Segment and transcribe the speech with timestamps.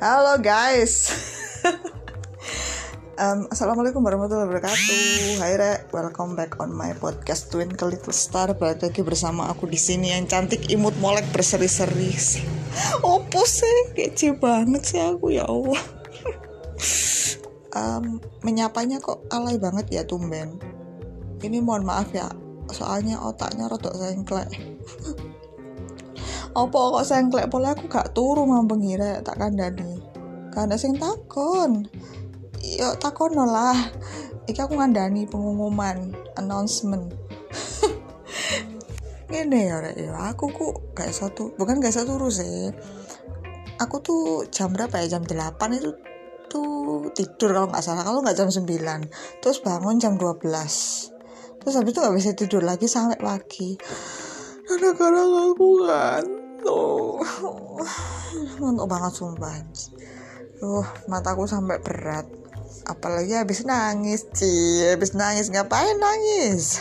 [0.00, 1.12] Halo guys.
[3.20, 5.44] um, Assalamualaikum warahmatullahi wabarakatuh.
[5.44, 8.56] Hai Re, welcome back on my podcast Twinkle Little Star.
[8.56, 12.16] Balik lagi bersama aku di sini yang cantik imut molek berseri-seri.
[13.12, 15.84] Opo sih, kece banget sih aku ya Allah.
[17.76, 20.56] um, menyapanya kok alay banget ya tumben.
[21.44, 22.32] Ini mohon maaf ya,
[22.72, 24.48] soalnya otaknya rodok sengklek.
[26.54, 30.10] Opo kok sengklek pola aku gak turu mampeng ngira tak kandani
[30.50, 31.86] karena sing takon.
[32.60, 33.78] Yo takon lah.
[34.50, 37.14] Iki aku ngandani pengumuman announcement.
[39.30, 39.94] Gini ya rek.
[39.94, 42.74] Ya aku ku gak satu bukan gak satu terus sih.
[43.80, 45.16] Aku tuh jam berapa ya?
[45.16, 45.94] Jam 8 itu
[46.50, 48.02] tuh tidur kalau nggak salah.
[48.02, 48.66] Kalau nggak jam 9
[49.40, 50.42] terus bangun jam 12
[51.60, 53.76] terus habis itu gak bisa tidur lagi sampai pagi.
[54.64, 57.20] Karena aku kan tuh
[58.60, 59.54] ngantuk banget sumpah.
[60.60, 62.26] Tuh mataku sampai berat.
[62.86, 66.80] Apalagi habis nangis sih habis nangis ngapain nangis?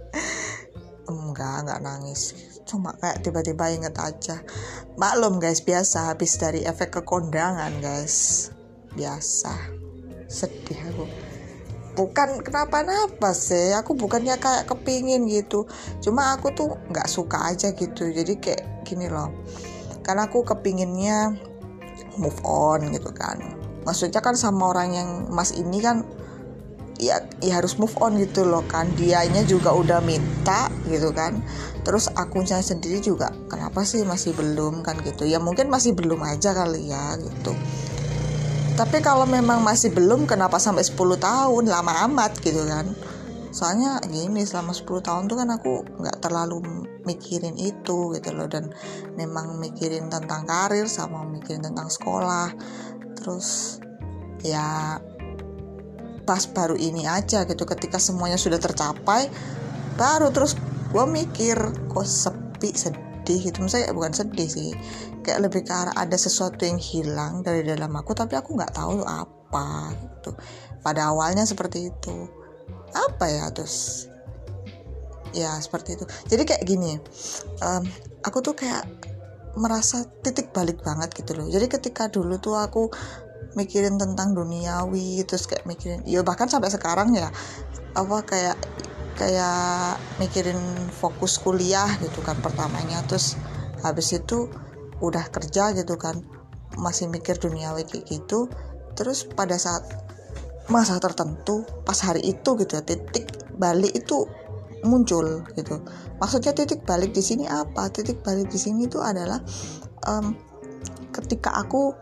[1.10, 2.34] Enggak enggak nangis.
[2.66, 4.42] Cuma kayak tiba-tiba inget aja.
[4.98, 6.10] Maklum guys biasa.
[6.10, 8.50] Habis dari efek kekondangan guys.
[8.98, 9.54] Biasa.
[10.26, 11.06] Sedih aku
[11.96, 15.64] bukan kenapa-napa sih aku bukannya kayak kepingin gitu.
[16.04, 18.12] Cuma aku tuh nggak suka aja gitu.
[18.12, 19.32] Jadi kayak gini loh.
[20.04, 21.34] Karena aku kepinginnya
[22.20, 23.40] move on gitu kan.
[23.88, 26.04] Maksudnya kan sama orang yang mas ini kan
[27.00, 28.92] ya, ya harus move on gitu loh kan.
[28.94, 31.40] Dianya juga udah minta gitu kan.
[31.82, 34.84] Terus akunya sendiri juga kenapa sih masih belum?
[34.84, 35.24] kan gitu.
[35.24, 37.56] Ya mungkin masih belum aja kali ya gitu
[38.76, 41.64] tapi kalau memang masih belum kenapa sampai 10 tahun?
[41.64, 42.92] Lama amat gitu kan.
[43.48, 46.60] Soalnya gini selama 10 tahun tuh kan aku nggak terlalu
[47.08, 48.44] mikirin itu gitu loh.
[48.44, 48.68] Dan
[49.16, 52.52] memang mikirin tentang karir sama mikirin tentang sekolah.
[53.16, 53.80] Terus
[54.44, 55.00] ya
[56.28, 59.30] pas baru ini aja gitu ketika semuanya sudah tercapai
[59.94, 60.58] baru terus
[60.90, 63.58] gue mikir kok sepi sedih gitu.
[63.66, 64.70] Misalnya bukan sedih sih.
[65.26, 69.02] Kayak lebih ke arah ada sesuatu yang hilang dari dalam aku tapi aku nggak tahu
[69.02, 70.30] apa gitu.
[70.86, 72.16] Pada awalnya seperti itu.
[72.94, 74.06] Apa ya terus?
[75.34, 76.06] Ya seperti itu.
[76.30, 76.96] Jadi kayak gini
[77.66, 77.82] um,
[78.22, 78.86] aku tuh kayak
[79.58, 81.50] merasa titik balik banget gitu loh.
[81.50, 82.92] Jadi ketika dulu tuh aku
[83.56, 87.32] mikirin tentang duniawi terus kayak mikirin ya bahkan sampai sekarang ya
[87.96, 88.56] apa kayak
[89.16, 90.60] kayak mikirin
[90.92, 93.40] fokus kuliah gitu kan pertamanya terus
[93.80, 94.48] habis itu
[95.00, 96.20] udah kerja gitu kan
[96.76, 98.48] masih mikir duniawi kayak gitu.
[98.96, 99.84] Terus pada saat
[100.68, 104.28] masa tertentu pas hari itu gitu ya, titik balik itu
[104.84, 105.80] muncul gitu.
[106.20, 107.88] Maksudnya titik balik di sini apa?
[107.92, 109.40] Titik balik di sini itu adalah
[110.08, 110.36] um,
[111.12, 111.96] ketika aku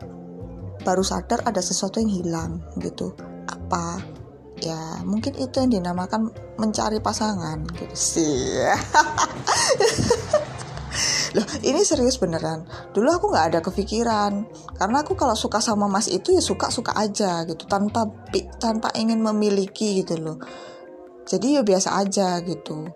[0.83, 3.15] baru sadar ada sesuatu yang hilang gitu.
[3.47, 4.14] Apa
[4.61, 8.63] ya mungkin itu yang dinamakan mencari pasangan gitu sih.
[11.35, 12.63] Loh ini serius beneran?
[12.95, 14.47] Dulu aku nggak ada kepikiran.
[14.79, 17.67] Karena aku kalau suka sama mas itu ya suka suka aja gitu.
[17.67, 18.07] Tanpa
[18.55, 20.39] tanpa ingin memiliki gitu loh.
[21.27, 22.87] Jadi ya biasa aja gitu.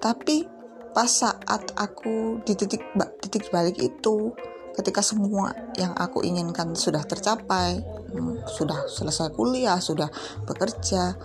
[0.00, 0.48] Tapi
[0.96, 2.80] pas saat aku di titik
[3.20, 4.32] titik balik itu
[4.72, 7.80] ketika semua yang aku inginkan sudah tercapai
[8.12, 10.08] hmm, sudah selesai kuliah sudah
[10.48, 11.16] bekerja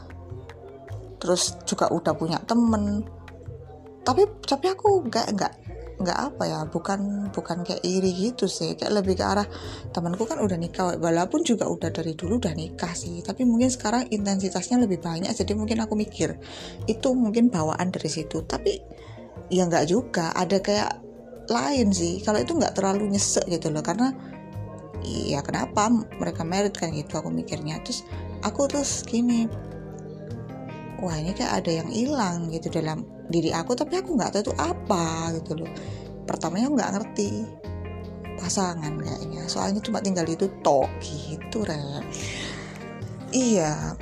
[1.17, 3.03] terus juga udah punya temen.
[4.05, 5.53] Tapi tapi aku nggak nggak
[5.97, 8.77] nggak apa ya bukan bukan kayak iri gitu sih.
[8.77, 9.47] Kayak lebih ke arah
[9.91, 13.19] temanku kan udah nikah walaupun juga udah dari dulu udah nikah sih.
[13.25, 16.37] Tapi mungkin sekarang intensitasnya lebih banyak jadi mungkin aku mikir
[16.85, 18.45] itu mungkin bawaan dari situ.
[18.45, 18.79] Tapi
[19.51, 21.06] ya nggak juga ada kayak
[21.49, 22.19] lain sih.
[22.23, 24.11] Kalau itu nggak terlalu nyesek gitu loh karena
[25.03, 27.79] iya kenapa mereka merit kan gitu aku mikirnya.
[27.83, 28.03] Terus
[28.43, 29.47] aku terus gini
[30.97, 34.53] wah ini kayak ada yang hilang gitu dalam diri aku tapi aku nggak tahu itu
[34.57, 35.71] apa gitu loh.
[36.27, 37.29] Pertamanya nggak ngerti
[38.37, 39.43] pasangan kayaknya.
[39.49, 42.03] Soalnya cuma tinggal itu tok gitu re.
[43.31, 43.95] Iya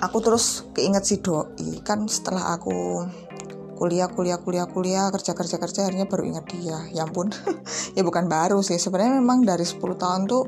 [0.00, 1.84] aku terus keinget si doi.
[1.84, 3.04] Kan setelah aku
[3.80, 6.84] kuliah kuliah kuliah kuliah kerja kerja kerja akhirnya baru ingat dia.
[6.92, 7.32] Ya ampun.
[7.96, 8.76] Ya bukan baru sih.
[8.76, 10.44] Sebenarnya memang dari 10 tahun tuh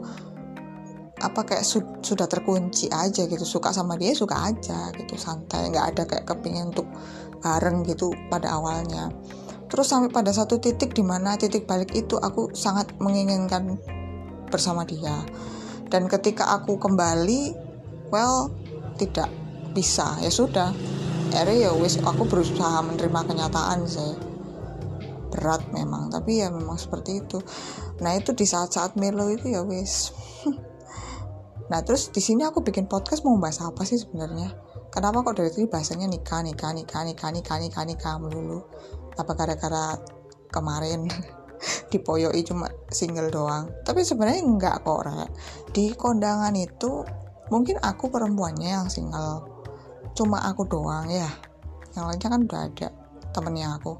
[1.22, 3.48] apa kayak su sudah terkunci aja gitu.
[3.48, 5.16] Suka sama dia suka aja gitu.
[5.16, 5.72] Santai.
[5.72, 6.84] Nggak ada kayak kepingin untuk
[7.40, 9.08] bareng gitu pada awalnya.
[9.72, 13.80] Terus sampai pada satu titik di mana titik balik itu aku sangat menginginkan
[14.52, 15.24] bersama dia.
[15.88, 17.56] Dan ketika aku kembali
[18.12, 18.52] well
[19.00, 19.32] tidak
[19.72, 20.20] bisa.
[20.20, 20.76] Ya sudah
[21.32, 24.12] akhirnya ya wis aku berusaha menerima kenyataan sih.
[25.32, 27.40] Berat memang tapi ya memang seperti itu.
[28.04, 30.12] Nah itu di saat-saat melo itu ya wis.
[31.72, 34.52] Nah terus di sini aku bikin podcast mau bahas apa sih sebenarnya?
[34.92, 38.60] Kenapa kok dari tadi bahasanya nikah nikah nikah nikah nikah nikah nikah melulu?
[39.16, 39.96] Apa gara-gara
[40.52, 41.08] kemarin
[41.94, 43.72] dipoyoi cuma single doang?
[43.88, 45.30] Tapi sebenarnya enggak kok Rek.
[45.72, 47.08] di kondangan itu
[47.48, 49.51] mungkin aku perempuannya yang single
[50.12, 51.28] cuma aku doang ya.
[51.92, 52.88] Yang lainnya kan udah ada
[53.32, 53.92] temennya aku.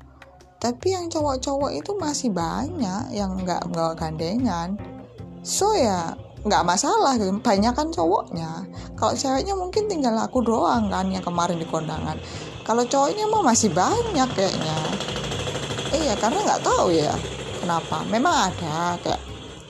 [0.63, 4.79] Tapi yang cowok-cowok itu masih banyak yang nggak nggak gandengan.
[5.43, 6.15] So ya
[6.47, 7.19] nggak masalah.
[7.19, 8.63] Banyak kan cowoknya.
[8.95, 12.15] Kalau ceweknya mungkin tinggal aku doang kan yang kemarin di kondangan.
[12.63, 14.79] Kalau cowoknya mah masih banyak kayaknya.
[15.93, 17.11] Iya karena nggak tahu ya
[17.59, 18.07] kenapa.
[18.07, 19.23] Memang ada kayak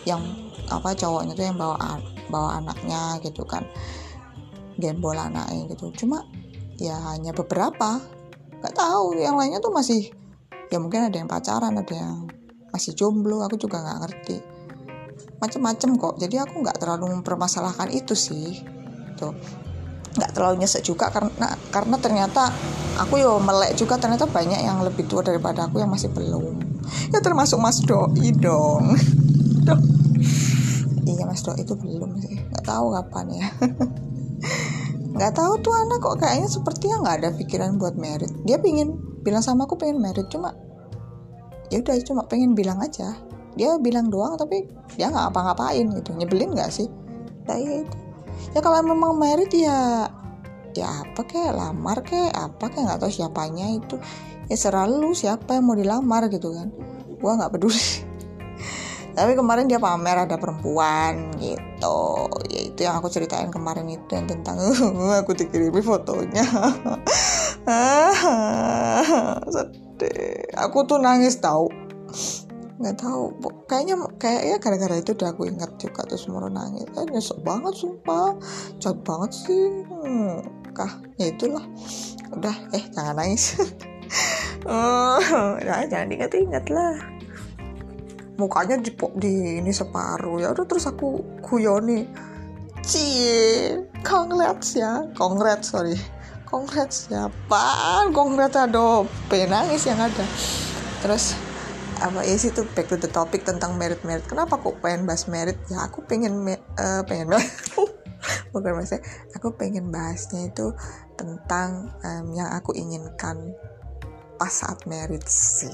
[0.05, 0.21] yang
[0.69, 1.77] apa cowoknya tuh yang bawa
[2.29, 3.65] bawa anaknya gitu kan.
[4.77, 5.89] Gembol anaknya gitu.
[6.05, 6.21] Cuma
[6.81, 8.01] ya hanya beberapa.
[8.63, 10.15] Nggak tahu yang lainnya tuh masih
[10.73, 12.31] ya mungkin ada yang pacaran ada yang
[12.73, 14.37] masih jomblo aku juga nggak ngerti.
[15.43, 18.63] Macem-macem kok jadi aku nggak terlalu mempermasalahkan itu sih.
[19.19, 19.35] Tuh.
[20.13, 22.53] Nggak terlalu nyesek juga karena karena ternyata
[23.01, 26.61] aku yo melek juga ternyata banyak yang lebih tua daripada aku yang masih belum.
[27.13, 28.85] Ya termasuk Mas Doi dong.
[31.03, 32.39] Iya Mas Doi itu belum sih.
[32.47, 33.47] Nggak tahu kapan ya
[35.23, 38.27] nggak tahu tuh anak kok kayaknya sepertinya nggak ada pikiran buat merit.
[38.43, 40.51] Dia pingin bilang sama aku pengen merit cuma
[41.71, 43.15] ya udah cuma pengen bilang aja.
[43.55, 44.67] Dia bilang doang tapi
[44.99, 46.11] dia nggak apa-ngapain gitu.
[46.19, 46.91] Nyebelin nggak sih?
[47.47, 47.97] Ya, ya itu.
[48.51, 50.11] Ya kalau memang merit ya
[50.75, 54.03] ya apa kayak lamar kayak apa kayak nggak tahu siapanya itu.
[54.51, 56.75] Ya selalu siapa yang mau dilamar gitu kan.
[57.23, 57.79] Gua nggak peduli
[59.13, 62.01] tapi kemarin dia pamer ada perempuan gitu.
[62.49, 64.57] Ya itu yang aku ceritain kemarin itu yang tentang
[65.21, 66.43] aku dikirimi fotonya.
[69.55, 70.49] Sedih.
[70.57, 71.69] Aku tuh nangis tau.
[72.83, 73.31] Nggak tahu
[73.71, 76.89] kayaknya kayaknya gara-gara itu udah aku inget juga terus mau nangis.
[76.97, 78.35] Eh nyesek banget sumpah.
[78.81, 79.85] Jahat banget sih.
[79.87, 80.41] Hmm,
[80.73, 81.63] kah ya itulah.
[82.33, 83.57] Udah eh jangan nangis.
[84.63, 85.19] Oh
[85.59, 86.95] nah, jangan diingat-ingat lah
[88.37, 90.41] mukanya di, di ini separuh.
[90.41, 92.09] Ya udah terus aku kuyoni
[92.83, 95.07] cie congrats ya.
[95.15, 95.97] Congrats sorry.
[96.49, 97.33] Congrats ya
[98.13, 99.09] congrats aduh.
[99.33, 100.25] Penangis yang ada.
[101.01, 101.35] Terus
[102.03, 105.31] apa ya sih tuh back to the topic tentang merit merit kenapa kok pengen bahas
[105.31, 105.57] merit?
[105.71, 106.45] Ya aku pengen
[106.77, 107.33] uh, pengen
[108.53, 109.03] bukan maksudnya.
[109.39, 110.75] Aku pengen bahasnya itu
[111.17, 113.55] tentang um, yang aku inginkan
[114.43, 115.71] pas saat merit sih.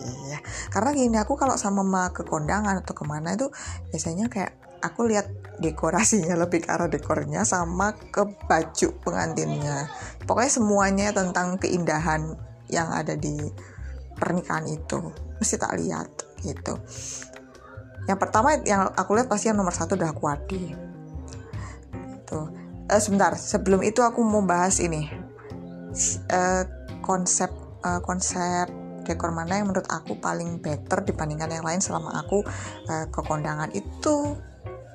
[0.69, 3.49] Karena gini aku kalau sama mama ke kondangan atau ke mana itu
[3.88, 4.53] biasanya kayak
[4.85, 5.25] aku lihat
[5.56, 9.88] dekorasinya lebih ke arah dekornya sama ke baju pengantinnya.
[10.29, 12.37] Pokoknya semuanya tentang keindahan
[12.69, 13.41] yang ada di
[14.20, 15.00] pernikahan itu.
[15.41, 16.12] Mesti tak lihat
[16.44, 16.76] gitu.
[18.05, 20.76] Yang pertama yang aku lihat pasti yang nomor satu udah Wadi
[22.29, 22.53] tuh
[22.93, 25.09] eh, sebentar sebelum itu aku mau bahas ini.
[26.29, 26.69] Uh,
[27.00, 27.49] konsep
[27.85, 28.71] uh, konsep
[29.09, 32.45] dekor mana yang menurut aku paling better dibandingkan yang lain selama aku
[32.93, 34.37] uh, ke kondangan itu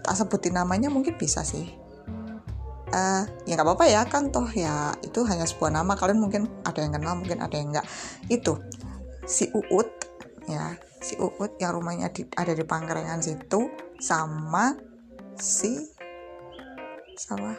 [0.06, 1.82] tak sebutin namanya mungkin bisa sih.
[2.94, 5.98] Uh, ya nggak apa-apa ya kan toh ya itu hanya sebuah nama.
[5.98, 7.88] Kalian mungkin ada yang kenal mungkin ada yang enggak
[8.30, 8.54] itu
[9.26, 9.90] si Uut
[10.46, 10.78] ya.
[11.02, 13.66] Si Uut yang rumahnya di, ada di Pangkrengan situ
[13.98, 14.78] sama
[15.42, 15.90] si
[17.18, 17.58] sama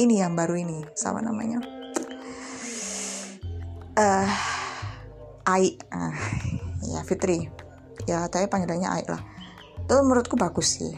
[0.00, 1.60] ini yang baru ini sama namanya.
[4.00, 4.59] Eh uh,
[5.50, 5.74] Ai.
[5.90, 6.14] Ah,
[6.86, 7.50] ya Fitri.
[8.06, 9.18] Ya tapi panggilannya Ai lah.
[9.82, 10.94] Itu menurutku bagus sih.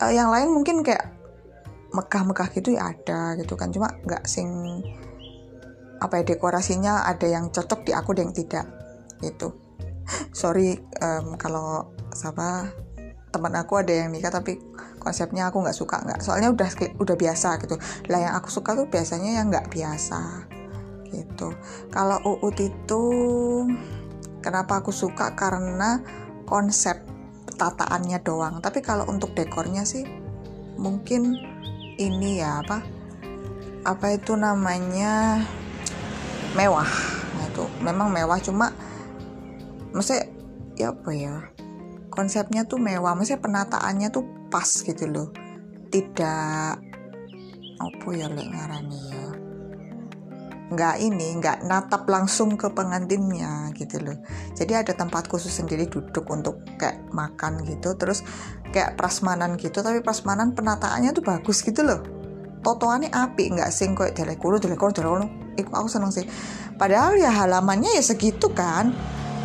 [0.00, 1.12] Uh, yang lain mungkin kayak
[1.92, 3.68] megah-megah gitu ya ada gitu kan.
[3.68, 4.48] Cuma nggak sing
[6.00, 8.66] apa ya dekorasinya ada yang cocok di aku dan yang tidak.
[9.20, 9.52] Gitu.
[10.40, 12.72] Sorry um, kalau siapa
[13.30, 14.56] teman aku ada yang nikah tapi
[14.96, 16.00] konsepnya aku nggak suka.
[16.00, 17.76] Nggak soalnya udah udah biasa gitu.
[18.08, 20.48] Lah yang aku suka tuh biasanya yang nggak biasa
[21.12, 21.54] gitu.
[21.90, 23.02] Kalau UUT itu
[24.40, 25.34] kenapa aku suka?
[25.34, 26.00] Karena
[26.46, 27.02] konsep
[27.54, 28.58] tataannya doang.
[28.64, 30.06] Tapi kalau untuk dekornya sih
[30.80, 31.36] mungkin
[32.00, 32.80] ini ya apa
[33.84, 35.44] apa itu namanya
[36.56, 36.88] mewah.
[37.50, 38.72] Itu memang mewah cuma
[39.90, 40.30] maksudnya
[40.78, 41.36] ya apa ya
[42.08, 43.12] konsepnya tuh mewah.
[43.12, 45.28] Maksudnya penataannya tuh pas gitu loh.
[45.90, 46.90] Tidak
[47.80, 49.29] apa ya lek ngarani ya
[50.70, 54.16] nggak ini nggak natap langsung ke pengantinnya gitu loh.
[54.54, 58.22] Jadi ada tempat khusus sendiri duduk untuk kayak makan gitu terus
[58.70, 62.00] kayak prasmanan gitu tapi prasmanan penataannya tuh bagus gitu loh.
[62.62, 65.26] Totoannya api nggak sing kayak delekulu delekulu delekulu
[65.58, 66.24] Iku aku seneng sih.
[66.78, 68.94] Padahal ya halamannya ya segitu kan.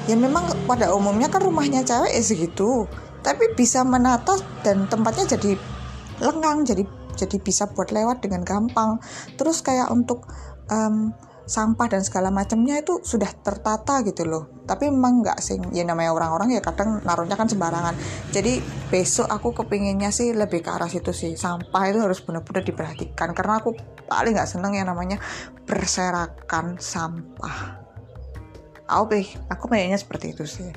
[0.05, 2.86] Ya memang pada umumnya kan rumahnya cewek ya segitu.
[3.25, 5.58] Tapi bisa menata dan tempatnya jadi
[6.22, 9.01] lengang jadi jadi bisa buat lewat dengan gampang.
[9.39, 10.29] Terus kayak untuk
[10.72, 11.14] um,
[11.46, 14.50] sampah dan segala macamnya itu sudah tertata gitu loh.
[14.66, 17.94] Tapi memang nggak sih ya namanya orang-orang ya kadang naruhnya kan sembarangan.
[18.34, 21.38] Jadi besok aku kepinginnya sih lebih ke arah situ sih.
[21.38, 23.38] Sampah itu harus benar-benar diperhatikan.
[23.38, 23.78] Karena aku
[24.10, 25.22] paling nggak seneng yang namanya
[25.70, 27.86] berserakan sampah.
[28.86, 29.10] Aku
[29.50, 30.70] aku kayaknya seperti itu sih.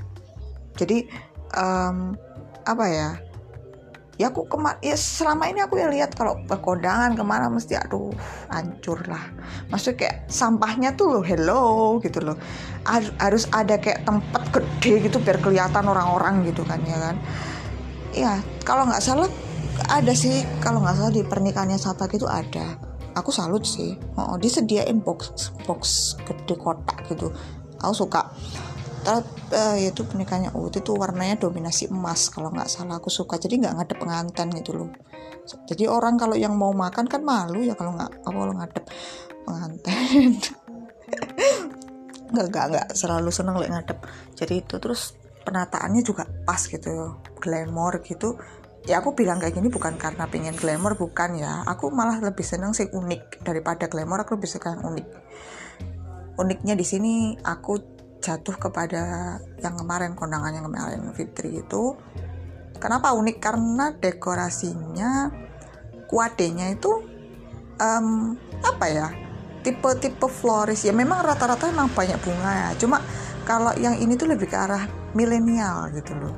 [0.77, 1.09] Jadi
[1.57, 2.13] um,
[2.69, 3.11] apa ya
[4.19, 7.79] ya aku kemar ya selama ini aku ya lihat kalau ke kondangan ke mana mesti
[7.79, 8.11] aduh
[8.51, 9.31] hancur lah.
[9.71, 12.35] Maksudnya kayak sampahnya tuh loh hello gitu loh.
[13.23, 17.17] Harus ada kayak tempat gede gitu biar kelihatan orang-orang gitu kan ya kan?
[18.11, 18.33] Ya
[18.67, 19.31] kalau nggak salah
[19.87, 20.43] ada sih.
[20.59, 22.75] Kalau nggak salah di pernikahannya Sapa gitu ada.
[23.15, 23.95] Aku salut sih.
[24.19, 27.31] Oh, disediain box box gede kotak gitu.
[27.79, 28.35] Aku suka
[29.07, 33.39] uh, itu pernikahannya Uut itu warnanya dominasi emas kalau nggak salah aku suka.
[33.39, 34.91] Jadi nggak ngadep pengantin gitu loh.
[35.69, 38.85] Jadi orang kalau yang mau makan kan malu ya kalau nggak kalau ngadep
[39.49, 40.37] pengantin
[42.33, 43.99] nggak nggak nggak selalu seneng lek ngadep.
[44.37, 45.17] Jadi itu terus
[45.49, 48.37] penataannya juga pas gitu glamour gitu.
[48.85, 51.65] Ya aku bilang kayak gini bukan karena pengen glamour bukan ya.
[51.65, 53.45] Aku malah lebih seneng sih unik.
[53.45, 55.07] Daripada glamour aku lebih suka yang unik.
[56.39, 61.95] Uniknya di sini aku jatuh kepada yang kemarin kondangan yang kemarin Fitri itu.
[62.79, 63.37] Kenapa unik?
[63.43, 65.31] Karena dekorasinya
[66.07, 67.03] kuadenya itu
[67.79, 69.09] um, apa ya
[69.63, 70.87] tipe-tipe floris.
[70.87, 72.71] Ya memang rata-rata memang banyak bunga ya.
[72.79, 73.03] Cuma
[73.47, 76.35] kalau yang ini tuh lebih ke arah milenial gitu loh.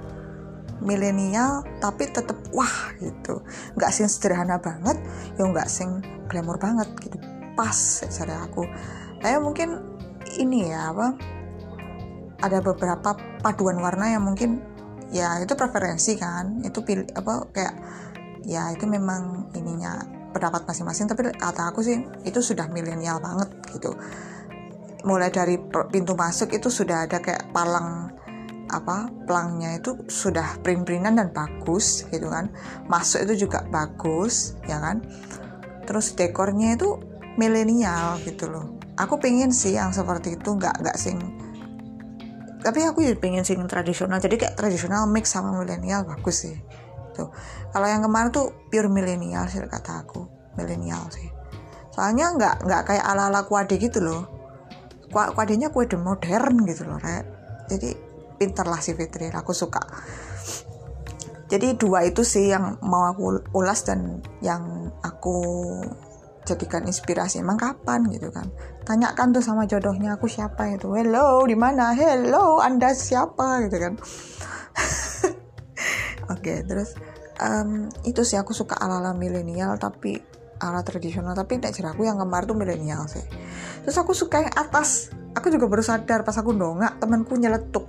[0.81, 3.45] Milenial tapi tetap wah gitu.
[3.77, 4.97] Nggak sing sederhana banget
[5.37, 7.17] ya nggak sing glamour banget gitu.
[7.53, 7.77] Pas
[8.09, 8.65] cara aku.
[9.21, 9.77] Saya mungkin
[10.41, 11.13] ini ya apa
[12.41, 14.61] ada beberapa paduan warna yang mungkin
[15.11, 17.75] ya itu preferensi kan itu pilih apa kayak
[18.47, 23.93] ya itu memang ininya pendapat masing-masing tapi kata aku sih itu sudah milenial banget gitu.
[25.03, 25.57] Mulai dari
[25.91, 28.13] pintu masuk itu sudah ada kayak palang
[28.71, 32.53] apa pelangnya itu sudah print-printan dan bagus gitu kan.
[32.87, 35.03] Masuk itu juga bagus ya kan.
[35.89, 37.01] Terus dekornya itu
[37.35, 38.79] milenial gitu loh.
[39.01, 41.19] Aku pengen sih yang seperti itu nggak nggak sing
[42.61, 44.21] tapi aku juga pengen sing tradisional.
[44.21, 46.57] Jadi kayak tradisional mix sama milenial bagus sih.
[47.17, 47.33] Tuh.
[47.73, 50.29] Kalau yang kemarin tuh pure milenial sih kata aku.
[50.61, 51.29] Milenial sih.
[51.91, 54.29] Soalnya nggak nggak kayak ala ala kuade gitu loh.
[55.11, 57.27] Kuadenya kue modern gitu loh Rek.
[57.67, 57.99] jadi
[58.39, 59.83] pinter lah si Fitri aku suka.
[61.51, 65.43] Jadi dua itu sih yang mau aku ulas dan yang aku
[66.51, 67.39] jadikan inspirasi.
[67.39, 68.51] Emang kapan gitu kan?
[68.83, 70.91] Tanyakan tuh sama jodohnya aku siapa itu?
[70.93, 71.95] Hello di mana?
[71.95, 73.63] Hello anda siapa?
[73.67, 73.95] gitu kan.
[76.31, 76.95] Oke okay, terus
[77.39, 80.19] um, itu sih aku suka ala ala milenial tapi
[80.59, 81.39] ala tradisional.
[81.39, 83.23] Tapi tidak cerah aku yang kemarin tuh milenial sih.
[83.87, 85.15] Terus aku suka yang atas.
[85.39, 87.87] Aku juga baru sadar pas aku dongak temanku nyeletuk.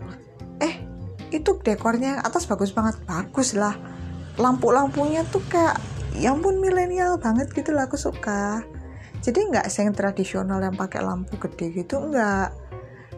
[0.61, 0.85] Eh
[1.33, 3.01] itu dekornya yang atas bagus banget.
[3.09, 3.73] Bagus lah.
[4.39, 5.75] Lampu-lampunya tuh kayak
[6.17, 8.63] ya ampun milenial banget gitu lah aku suka.
[9.21, 12.49] Jadi nggak yang tradisional yang pakai lampu gede gitu nggak.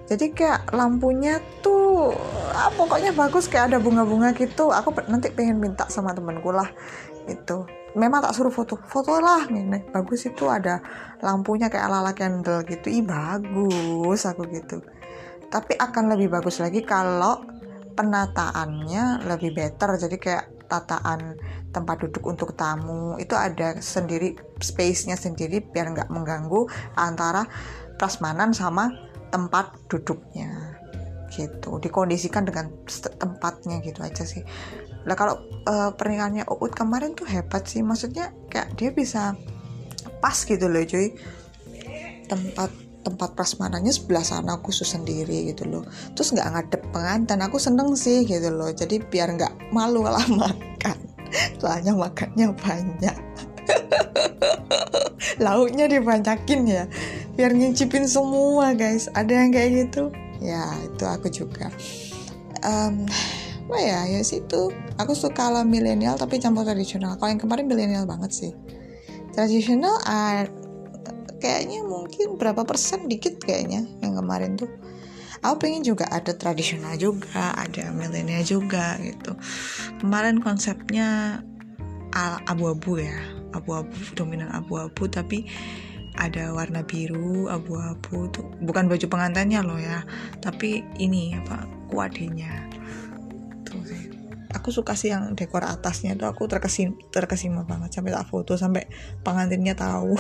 [0.04, 2.12] Jadi kayak lampunya tuh
[2.52, 4.70] ah, pokoknya bagus kayak ada bunga-bunga gitu.
[4.70, 6.68] Aku nanti pengen minta sama temenku lah
[7.24, 7.64] itu
[7.96, 10.82] memang tak suruh foto foto lah nih bagus itu ada
[11.24, 12.92] lampunya kayak ala-ala candle gitu.
[12.92, 14.84] Ih bagus aku gitu.
[15.48, 17.46] Tapi akan lebih bagus lagi kalau
[17.94, 19.96] penataannya lebih better.
[19.96, 21.38] Jadi kayak tataan
[21.70, 26.66] tempat duduk untuk tamu itu ada sendiri space-nya sendiri biar nggak mengganggu
[26.98, 27.46] antara
[28.02, 28.90] prasmanan sama
[29.30, 30.78] tempat duduknya
[31.34, 31.82] gitu.
[31.82, 32.70] Dikondisikan dengan
[33.18, 34.46] tempatnya gitu aja sih.
[35.10, 39.34] Lah kalau uh, pernikahannya Uut kemarin tuh hebat sih maksudnya kayak dia bisa
[40.22, 41.18] pas gitu loh cuy.
[42.30, 45.84] Tempat tempat prasmanannya sebelah sana khusus sendiri gitu loh.
[46.16, 48.72] Terus nggak ngadep pengantin aku seneng sih gitu loh.
[48.72, 50.98] Jadi biar nggak malu lah makan.
[51.60, 53.18] Soalnya makannya banyak.
[55.46, 56.84] Lauknya dibanyakin ya.
[57.36, 59.12] Biar ngincipin semua guys.
[59.12, 60.10] Ada yang kayak gitu?
[60.40, 61.68] Ya itu aku juga.
[62.64, 63.06] Um,
[63.68, 64.00] apa ya?
[64.08, 64.72] Ya situ.
[64.96, 67.20] Aku suka ala milenial tapi campur tradisional.
[67.20, 68.52] Kalau yang kemarin milenial banget sih.
[69.34, 70.46] Tradisional uh,
[71.44, 74.72] kayaknya mungkin berapa persen dikit kayaknya yang kemarin tuh.
[75.44, 79.36] Aku pengen juga ada tradisional juga ada milenial juga gitu.
[80.00, 81.44] Kemarin konsepnya
[82.48, 83.20] abu-abu ya.
[83.52, 85.44] Abu-abu dominan abu-abu tapi
[86.18, 90.06] ada warna biru abu-abu tuh bukan baju pengantinnya loh ya
[90.46, 92.70] tapi ini apa aku adenya
[93.66, 93.82] tuh
[94.54, 98.86] aku suka sih yang dekor atasnya tuh aku terkesim terkesima banget sampai tak foto sampai
[99.26, 100.14] pengantinnya tahu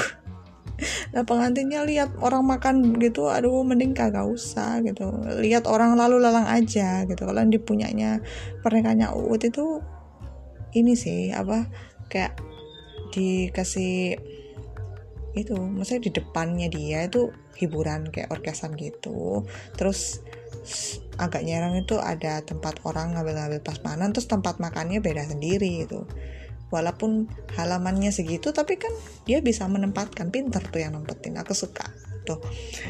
[1.13, 5.09] nah pengantinnya lihat orang makan gitu aduh mending kagak usah gitu.
[5.39, 7.23] Lihat orang lalu lalang aja gitu.
[7.23, 8.19] Kalau yang dipunyanya
[8.65, 9.79] pernikahannya Uut itu
[10.73, 11.69] ini sih apa
[12.09, 12.37] kayak
[13.13, 14.17] dikasih
[15.33, 19.45] itu maksudnya di depannya dia itu hiburan kayak orkesan gitu.
[19.77, 20.21] Terus
[21.19, 26.07] agak nyerang itu ada tempat orang ngambil-ngambil pasmanan terus tempat makannya beda sendiri gitu
[26.73, 28.89] walaupun halamannya segitu tapi kan
[29.29, 31.37] dia bisa menempatkan pinter tuh yang nempetin.
[31.37, 31.85] Aku suka
[32.25, 32.41] tuh.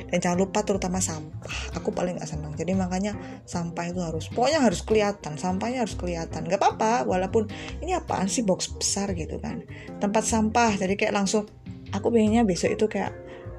[0.08, 1.76] Dan jangan lupa terutama sampah.
[1.76, 2.56] Aku paling nggak senang.
[2.56, 5.36] Jadi makanya sampah itu harus pokoknya harus kelihatan.
[5.36, 6.48] Sampahnya harus kelihatan.
[6.48, 7.52] Nggak apa-apa walaupun
[7.84, 9.66] ini apaan sih box besar gitu kan.
[10.00, 10.80] Tempat sampah.
[10.80, 11.50] Jadi kayak langsung
[11.92, 13.12] aku pengennya besok itu kayak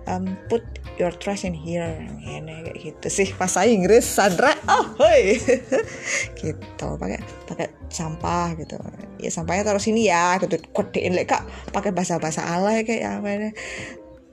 [0.08, 0.62] um, put
[1.00, 1.98] your trash in here.
[2.22, 3.28] Ini kayak gitu sih.
[3.34, 4.54] Bahasa Inggris Sandra.
[4.68, 5.38] Oh hoi.
[6.40, 8.76] Gitu pakai pakai sampah gitu.
[9.18, 10.36] Ya sampahnya taruh sini ya.
[10.38, 11.16] Gitu kodein.
[11.16, 13.50] Lek kak pakai bahasa bahasa alay kayak apa ini.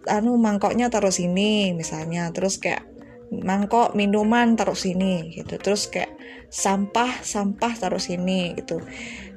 [0.09, 2.29] Anu mangkoknya taruh sini misalnya.
[2.35, 2.90] Terus kayak
[3.31, 5.55] mangkok minuman taruh sini gitu.
[5.55, 6.11] Terus kayak
[6.51, 8.83] sampah sampah taruh sini gitu.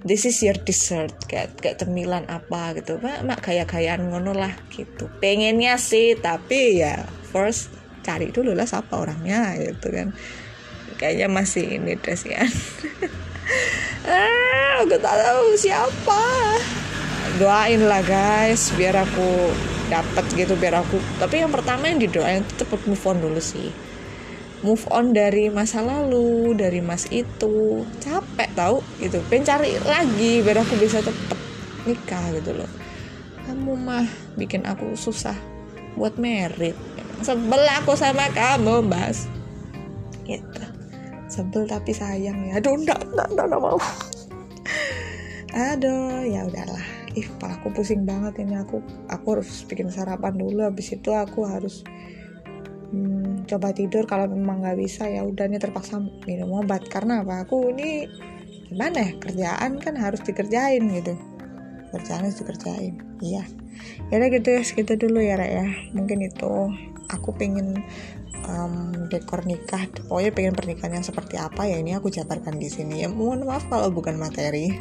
[0.05, 2.99] This is your dessert kayak kayak cemilan apa gitu.
[2.99, 5.07] Mak mak gaya gayaan ngono lah gitu.
[5.23, 7.71] Pengennya sih tapi ya first
[8.05, 10.11] cari dulu lah siapa orangnya gitu kan.
[10.99, 12.47] Kayaknya masih ini deh sih kan
[14.05, 16.23] ah aku tak tahu siapa.
[17.41, 19.51] Doain lah guys biar aku
[19.93, 23.69] dapat gitu biar aku tapi yang pertama yang didoain itu cepet move on dulu sih.
[24.65, 27.85] Move on dari masa lalu dari mas itu.
[28.01, 29.21] Capek tau gitu.
[29.29, 31.39] Pengen cari lagi biar aku bisa cepet
[31.85, 32.71] nikah gitu loh.
[33.45, 34.09] Kamu mah
[34.41, 35.37] bikin aku susah
[36.01, 36.73] buat merit.
[37.21, 39.29] Sebel aku sama kamu mas.
[40.25, 40.65] Gitu.
[41.29, 42.57] Sebel tapi sayang ya.
[42.57, 43.79] Aduh enggak enggak enggak, enggak mau.
[45.53, 48.59] Aduh ya udahlah ih aku pusing banget ini.
[48.59, 50.67] Aku aku harus bikin sarapan dulu.
[50.67, 51.87] Habis itu aku harus
[52.91, 55.07] hmm, coba tidur kalau memang nggak bisa.
[55.07, 56.87] Ya udah nih terpaksa minum obat.
[56.91, 57.47] Karena apa?
[57.47, 58.07] Aku ini
[58.69, 59.11] gimana ya?
[59.23, 61.15] Kerjaan kan harus dikerjain gitu.
[61.95, 62.95] Kerjaan harus dikerjain.
[63.23, 63.47] Iya.
[64.11, 65.67] Ya udah gitu ya segitu dulu ya Rek ya.
[65.95, 66.53] Mungkin itu
[67.11, 67.83] aku pengen
[68.51, 69.87] um, dekor nikah.
[70.11, 71.79] Pokoknya pengen pernikahan yang seperti apa ya?
[71.79, 73.07] Ini aku jabarkan di sini.
[73.07, 74.75] Ya mohon maaf kalau bukan materi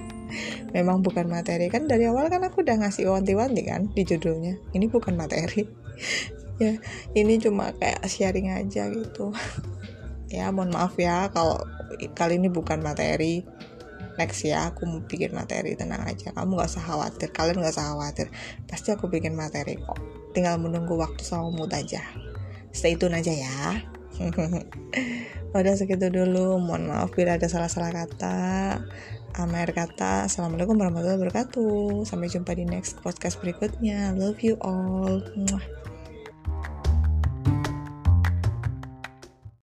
[0.72, 1.70] memang bukan materi.
[1.70, 4.60] Kan dari awal kan aku udah ngasih wanti-wanti kan di judulnya.
[4.74, 5.64] Ini bukan materi.
[6.62, 6.78] Ya
[7.18, 9.34] ini cuma kayak sharing aja gitu.
[10.34, 11.62] Ya mohon maaf ya kalau
[12.18, 13.46] kali ini bukan materi.
[14.18, 15.74] Next ya aku mau bikin materi.
[15.78, 17.30] Tenang aja kamu gak usah khawatir.
[17.34, 18.28] Kalian gak usah khawatir.
[18.70, 19.98] Pasti aku bikin materi kok.
[20.34, 22.02] Tinggal menunggu waktu sama mood aja.
[22.74, 23.82] Stay tune aja ya.
[25.58, 26.58] Udah segitu dulu.
[26.62, 28.38] Mohon maaf bila ada salah-salah kata
[29.34, 30.30] Amer kata.
[30.30, 32.06] Assalamualaikum warahmatullahi wabarakatuh.
[32.06, 34.14] Sampai jumpa di next podcast berikutnya.
[34.14, 35.26] Love you all.
[35.34, 35.93] Mwah.